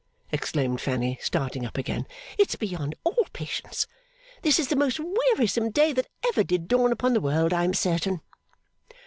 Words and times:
exclaimed 0.31 0.81
Fanny, 0.81 1.19
starting 1.21 1.63
up 1.63 1.77
again. 1.77 2.07
'It's 2.39 2.55
beyond 2.55 2.95
all 3.03 3.27
patience! 3.33 3.85
This 4.41 4.57
is 4.57 4.69
the 4.69 4.75
most 4.75 4.99
wearisome 4.99 5.69
day 5.69 5.93
that 5.93 6.07
ever 6.27 6.43
did 6.43 6.67
dawn 6.67 6.91
upon 6.91 7.13
the 7.13 7.21
world, 7.21 7.53
I 7.53 7.65
am 7.65 7.75
certain. 7.75 8.21